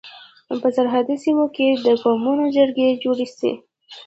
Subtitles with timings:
[0.61, 3.51] په سرحدي سيمو کي د قومونو جرګي جوړي سي.